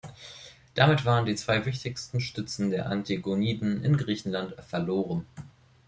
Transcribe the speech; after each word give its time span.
Damit 0.73 1.05
waren 1.05 1.27
die 1.27 1.35
zwei 1.35 1.63
wichtigsten 1.63 2.21
Stützen 2.21 2.71
der 2.71 2.87
Antigoniden 2.89 3.83
in 3.83 3.97
Griechenland 3.97 4.55
verloren. 4.67 5.27